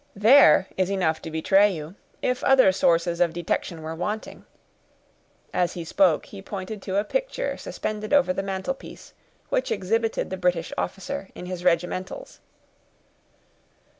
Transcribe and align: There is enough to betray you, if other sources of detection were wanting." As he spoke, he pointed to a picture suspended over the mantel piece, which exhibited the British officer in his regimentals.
There 0.15 0.65
is 0.77 0.89
enough 0.89 1.21
to 1.21 1.29
betray 1.29 1.69
you, 1.75 1.93
if 2.23 2.43
other 2.43 2.71
sources 2.71 3.19
of 3.21 3.33
detection 3.33 3.83
were 3.83 3.93
wanting." 3.93 4.45
As 5.53 5.73
he 5.73 5.85
spoke, 5.85 6.25
he 6.25 6.41
pointed 6.41 6.81
to 6.81 6.97
a 6.97 7.03
picture 7.03 7.55
suspended 7.55 8.11
over 8.11 8.33
the 8.33 8.41
mantel 8.41 8.73
piece, 8.73 9.13
which 9.49 9.71
exhibited 9.71 10.31
the 10.31 10.37
British 10.37 10.73
officer 10.75 11.29
in 11.35 11.45
his 11.45 11.63
regimentals. 11.63 12.39